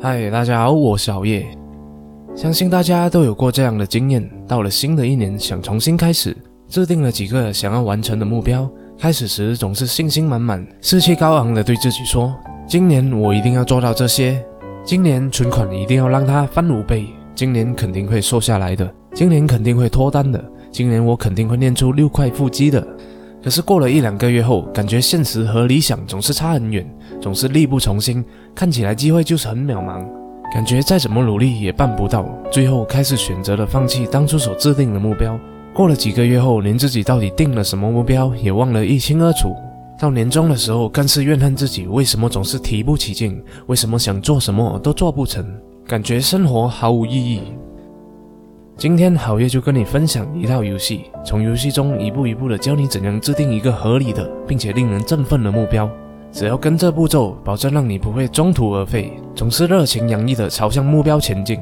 [0.00, 1.44] 嗨，大家好，我是熬夜。
[2.32, 6.36] 相信大家都有过这样的经验：到了新的一年，想重新开始，
[6.68, 8.70] 制定了几个想要完成的目标。
[8.96, 12.32] 开始时总是信心满满、士气高昂的对自己说
[12.64, 14.40] ：“今年我一定要做到这些，
[14.84, 17.04] 今年存款一定要让它翻五倍，
[17.34, 20.40] 今年肯定会瘦下来的，今年肯定会脱单的，
[20.70, 22.86] 今年我肯定会练出六块腹肌的。”
[23.42, 26.84] 可是过了一两个月后，感觉现实和理想总是差很远，
[27.20, 30.04] 总是力不从心，看起来机会就是很渺茫，
[30.52, 35.38] 感觉再怎么努力也办不到，最后开始选择了放弃当初所制定的目标。
[35.72, 39.54] 过了几个月后，连自己到底定了什么目标也忘了一清二楚。
[40.00, 45.46] 到年终的时候，更是怨恨自己为什么总是提不起劲，为什么想做什么都做不成，
[45.86, 47.42] 感觉生活毫无意义。
[48.78, 55.90] 今天好月就跟你分享一套游戏，从游戏中一步一步的教你怎样制定一个合理的并且令人振奋的目标。
[56.30, 61.58] 只要跟着步骤，保证让你不会中途而废，总是热情洋溢的朝向目标前进。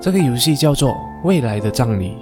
[0.00, 0.90] 这个游戏叫做
[1.24, 2.12] 《未来的葬礼》。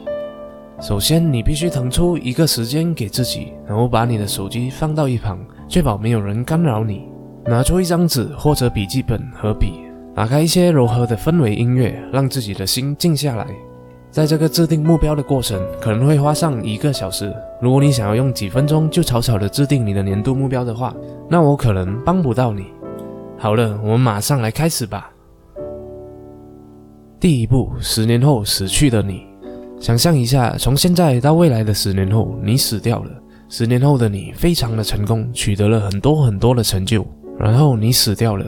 [0.83, 7.07] 首先，你必须腾出一个时间给自己，然后把你的手机放到一旁，确保没有人干扰你。
[7.45, 9.75] 拿出一张纸或者笔记本和笔，
[10.15, 13.47] 打开一些柔和的氛围音乐，让自己的心静下来。
[14.11, 17.33] 在这个制定目标的过程，可能会花上一个小时。
[17.61, 20.95] 如果你想要用几分钟就草草的制定你的年度目标的话，
[21.29, 22.67] 那我可能帮不到你。
[23.37, 25.11] 好了，我们马上来开始吧。
[27.21, 29.27] 第一步，十年后死去的你，
[29.79, 33.11] 想象一下，从现在到未来的十年后，你死掉了。
[33.51, 37.07] 十年后的你非常的成功，取得了很多很多的成就，
[37.39, 38.45] 然后你死掉了。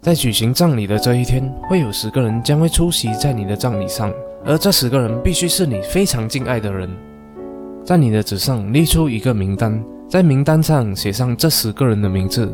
[0.00, 4.12] 在举行葬礼的这一天，会有十个人将会出席在你的葬礼上。
[4.48, 6.88] 而这十个人必须是你非常敬爱的人，
[7.84, 12.50] 在你的纸上列出一个名单，在名单上写上这十个人的名字，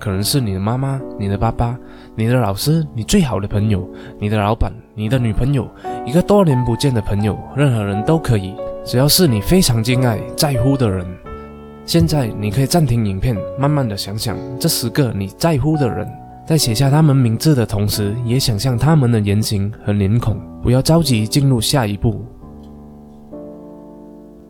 [0.00, 1.78] 可能是你的妈妈、你的爸爸、
[2.14, 3.86] 你的老师、你最好的朋友、
[4.18, 5.68] 你的老板、你的女朋友、
[6.06, 11.06] 一个多年不见的朋友，任何人都可以，只要是你非常敬爱、在乎的人。
[11.84, 16.08] 现在你可以暂停影片，慢慢的想想这十个你在乎的人。
[16.44, 20.36] 在写下他们名字的同时，也想象他们的言行和脸孔。
[20.62, 22.24] 不要着急进入下一步。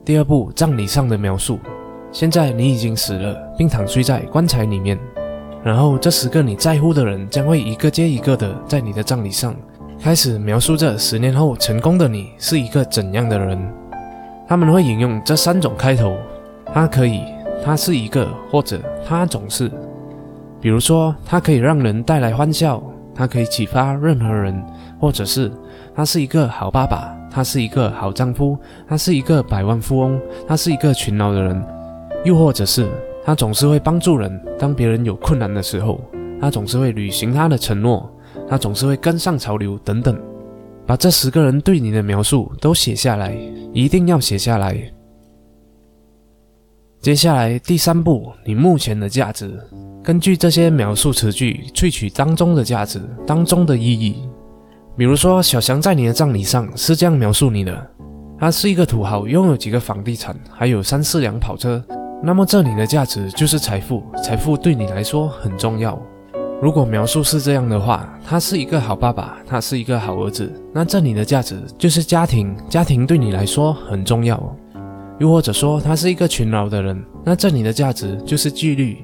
[0.05, 1.59] 第二步，葬礼上的描述。
[2.11, 4.99] 现在你已经死了，并躺睡在棺材里面。
[5.65, 9.55] 然后，这十个你在乎的人将会一个接一个的在你的葬礼上
[9.99, 13.59] 开始描述这十年后成功的你是一个怎样的人。
[14.47, 16.17] 他们会引用这三种开头：
[16.75, 17.21] 他可以，
[17.65, 19.71] 他是一个，或者他总是。
[20.63, 22.81] 比如说，他可以让人带来欢笑，
[23.13, 24.65] 他可以启发任何人，
[25.01, 25.51] 或者是
[25.93, 28.57] 他是一个好爸爸，他是一个好丈夫，
[28.89, 31.61] 他是一个百万富翁，他是一个勤劳的人，
[32.25, 32.89] 又或者是
[33.25, 36.01] 他总是会帮助人，当别人有困难的时候，
[36.41, 38.09] 他总是会履行他的承诺，
[38.49, 40.17] 他总是会跟上潮流等等。
[40.87, 43.37] 把这十个人对你的描述都写下来，
[43.73, 44.77] 一定要写下来。
[47.03, 49.59] 接下来第三步，你目前的价值。
[50.05, 54.23] 根据这些描述词句萃取当中的价值、当中的意义。
[54.97, 57.91] 比如说，小翔在你的葬礼上是这样描述你的：
[58.39, 61.85] 他是一个土豪，拥有几个房地产，还有三四辆跑车。
[62.23, 66.01] 那么这里的价值就是财富，财富对你来说很重要。
[66.61, 74.41] 如果描述是这样的话，他是一个好爸爸，他是一个好儿子，那这里的价值就是家庭，家庭对你来说很重要。
[75.23, 78.99] 又或者说，他是一个勤劳的人，那这里的价值就是纪律。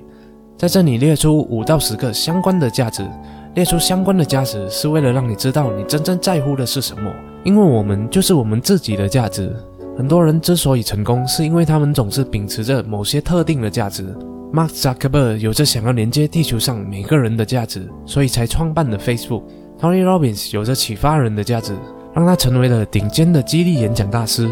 [0.56, 3.08] 在这里列出五到十个相关的价值，
[3.54, 7.08] 列出相关的价值是为了让你知道你真正在乎的是什么。
[7.44, 9.54] 因为我们就是我们自己的价值。
[9.96, 14.12] 很多人之所以成功，是因为他们总是秉持着某些特定的价值。
[14.52, 19.44] Mark Zuckerberg 有着想要连接地球上每个人的价值，所以才创办了 Facebook。
[19.80, 21.76] Tony Robbins 有着启发人的价值，
[22.12, 24.50] 让他成为了顶尖的激励演讲大师。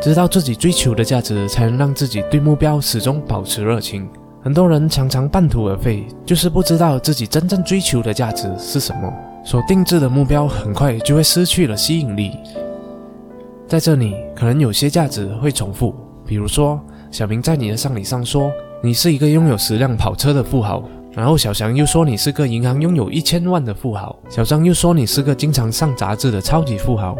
[0.00, 4.08] 知道自己追求的价值，才能让自己对目标始终保持热情。
[4.42, 9.12] 很多人常常半途而废，就是不知道自己真正追求的价值是什么。
[9.44, 12.32] 所定制的目标很快就会失去了吸引力。
[13.66, 15.94] 在这里，可能有些价值会重复，
[16.24, 18.50] 比如说，小明在你的丧礼上说
[18.82, 27.16] 你是一个拥有十辆跑车的富豪，然后小翔又说你是个银行拥有一千万的富豪，小张又说你是个经常上杂志的超级富豪。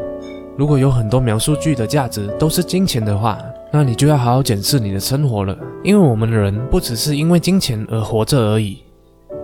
[0.57, 3.39] 如果有很多描述句的价值都是金钱的话，
[3.71, 5.55] 那你就要好好检视你的生活了，
[5.85, 8.79] 因为我们的人不只是因为金钱而活着而已。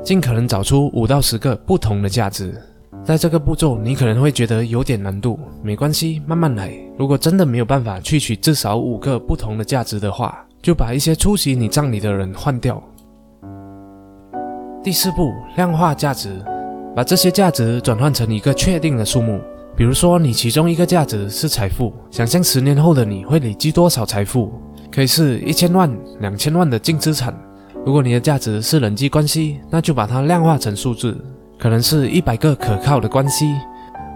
[0.02, 2.58] 尽可能找出五到十个不同的价值，
[3.04, 6.72] 在这个步骤你可能会觉得有点难度，没关系，慢慢来。
[6.96, 12.82] 如果真的没有办法去取至少五个不同的价值的话，就把一些出席你葬礼的人换掉。
[14.82, 16.30] 第四步，量化价值。
[16.94, 19.40] 把这些价值转换成一个确定的数目。
[19.74, 24.52] 比如说，你其中一个价值是财富，想象十年后的你会累积多少财富？
[24.90, 25.90] 可以是一千万、
[26.20, 27.34] 两千万的净资产。
[27.84, 31.16] 如果你的价值是人际关系，那就把它量化成数字，
[31.58, 33.46] 可能是一百个可靠的关系。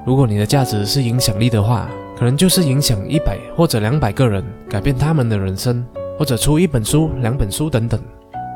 [0.05, 1.89] 如果你的价值是影响力的话，
[2.19, 5.85] 可能就是影响一百或者两百个人，改变他们的人生，
[6.19, 7.99] 或者出一本书、两本书等等。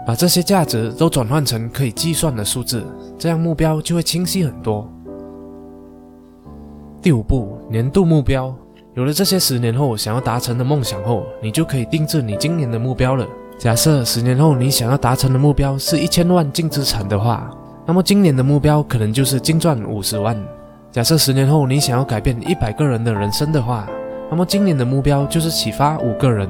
[0.07, 2.85] 把这些价值都转换成可以计算的数字，
[3.19, 4.87] 这样目标就会清晰很多。
[7.03, 8.55] 第五步，年度目标。
[8.93, 13.27] 有了这些十年后想要达成的梦想后，你就可以定制你今年的目标了。
[13.59, 17.51] 假设十年后你想要达成的目标是一千万净资产的话，
[17.87, 20.37] 那么今年的目标可能就是净赚五十万。
[20.93, 23.89] 假设十年后你想要改变一百个人的人生的话，
[24.31, 26.47] 那么今年的目标就是启发五个人。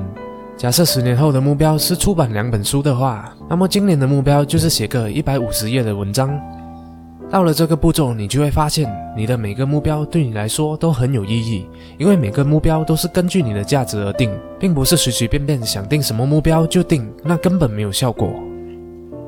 [0.57, 6.29] 假设十年后的目标是出版两本书的话，那么今年的目标就是写个一百五十页的文章。
[7.31, 11.65] 到了这个步骤，你就会发现，你的每个目标对你来说都很有意义，
[11.97, 18.33] 因为每个目标都是根据你的价值而定，并不是随随便便想定什么目标就定，那根本没有效果。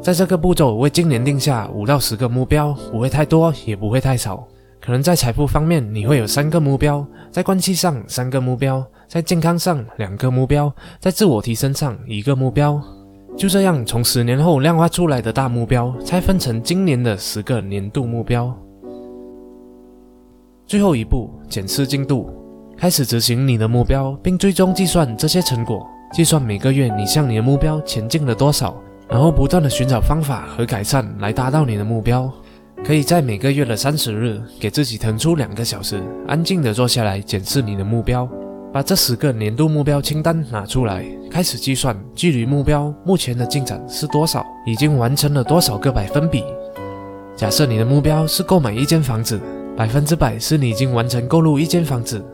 [0.00, 4.44] 在这个步骤，为今年定下五到十个目标，不会太多，也不会太少。
[4.80, 10.68] 可能在财富方面，你会有三个目标；在关系上，三个目标；在健康上，两个目标；
[10.98, 12.82] 在自我提升上，一个目标。
[13.36, 18.56] 就这样，从十年后量化出来的大目标，拆分成今年的十个年度目标。
[20.66, 22.30] 最后一步，检视进度，
[22.76, 32.30] 开始执行你的目标，并最终计算这些成果，计算每个月你向你的目标前进了多少，然后不断的寻找方法和改善来达到你的目标。
[32.84, 38.28] 可以在每个月的三十日，给自己腾出两个小时，安静的坐下来检视你的目标。
[38.72, 46.42] 把这十个年度目标清单拿出来，开始计算距离目标目前的进展是多少，已经完成了多少个百分比。
[47.36, 49.38] 假设你的目标是购买一间房子，
[49.76, 52.24] 百分之百是你已经完成购入一间房子，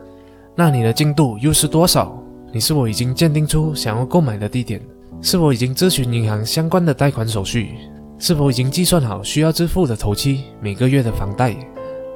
[0.55, 2.17] 那你的进度又是多少？
[2.53, 4.81] 你是否已经鉴定出想要购买的地点？
[5.21, 7.71] 是否已经咨询银行相关的贷款手续？
[8.17, 11.55] 是否已经计算好需要支付的头期、每个月的房贷？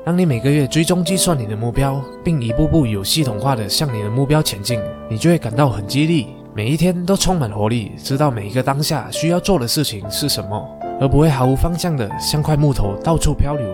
[0.06, 4.78] 当你每个月追踪计算你的目标，并一步步有系统化的向你的目标前进，
[5.10, 13.66] 你就会感到很激励，每一天都充满活力，知道每一个当下需要做的事情是什么，而不会毫无方向的像块木头到处漂流。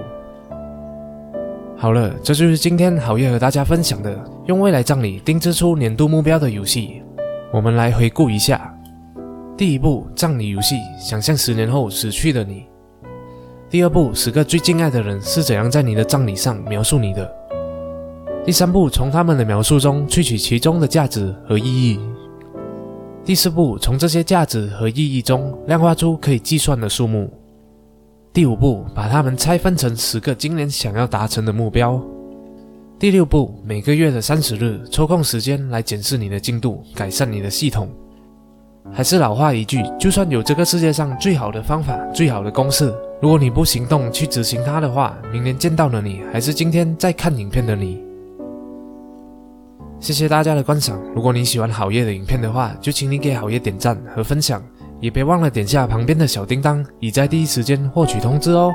[1.76, 4.16] 好了，这就是今天好业和大家分享的
[4.46, 7.02] 用未来葬礼定制出年度目标的游戏。
[7.52, 8.72] 我们来回顾一下：
[9.58, 12.69] 第一步，葬礼游戏，想象十年后死去的你。
[13.70, 17.32] 第二步，十个最敬爱的人是怎样在你的葬礼上描述你的。
[18.44, 22.00] 第三步，从他们的描述中萃取其中的价值和意义。
[23.24, 27.32] 第四步，从这些价值和意义中量化出可以计算的数目。
[28.34, 32.02] 第五步，把它们拆分成十个今年想要达成的目标。
[32.98, 37.88] 第六步，每个月的三十日抽空时间来检视你的进度，改善你的系统。
[38.92, 42.92] 还是老话一句，就算有这个世界上最好的方法、最好的公式。
[43.22, 48.02] 如果你不行动去执行它的话，明年见到的你还是今天在看影片的你。
[50.00, 50.98] 谢谢大家的观赏。
[51.14, 54.64] 如果你喜欢好业的影片的话，就请你给好业点赞和分享，
[55.02, 58.72] 也别忘了点下旁边的小叮当，以在第一时间获取通知哦。